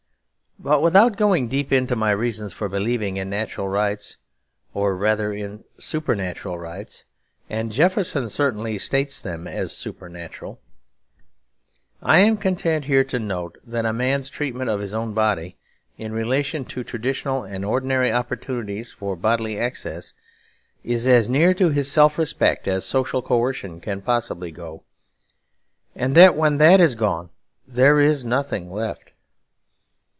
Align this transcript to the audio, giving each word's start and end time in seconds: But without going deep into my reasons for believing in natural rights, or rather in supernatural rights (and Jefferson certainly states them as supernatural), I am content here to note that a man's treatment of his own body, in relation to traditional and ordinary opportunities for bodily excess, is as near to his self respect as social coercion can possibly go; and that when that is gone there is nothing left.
But 0.63 0.83
without 0.83 1.17
going 1.17 1.47
deep 1.47 1.71
into 1.71 1.95
my 1.95 2.11
reasons 2.11 2.53
for 2.53 2.69
believing 2.69 3.17
in 3.17 3.31
natural 3.31 3.67
rights, 3.67 4.17
or 4.75 4.95
rather 4.95 5.33
in 5.33 5.63
supernatural 5.79 6.59
rights 6.59 7.03
(and 7.49 7.71
Jefferson 7.71 8.29
certainly 8.29 8.77
states 8.77 9.19
them 9.19 9.47
as 9.47 9.75
supernatural), 9.75 10.61
I 11.99 12.19
am 12.19 12.37
content 12.37 12.85
here 12.85 13.03
to 13.05 13.17
note 13.17 13.57
that 13.65 13.87
a 13.87 13.91
man's 13.93 14.29
treatment 14.29 14.69
of 14.69 14.81
his 14.81 14.93
own 14.93 15.15
body, 15.15 15.57
in 15.97 16.11
relation 16.13 16.63
to 16.65 16.83
traditional 16.83 17.43
and 17.43 17.65
ordinary 17.65 18.11
opportunities 18.11 18.93
for 18.93 19.15
bodily 19.15 19.57
excess, 19.57 20.13
is 20.83 21.07
as 21.07 21.27
near 21.27 21.55
to 21.55 21.69
his 21.69 21.89
self 21.91 22.19
respect 22.19 22.67
as 22.67 22.85
social 22.85 23.23
coercion 23.23 23.79
can 23.81 23.99
possibly 24.03 24.51
go; 24.51 24.83
and 25.95 26.13
that 26.13 26.35
when 26.35 26.57
that 26.57 26.79
is 26.79 26.93
gone 26.93 27.31
there 27.67 27.99
is 27.99 28.23
nothing 28.23 28.71
left. 28.71 29.13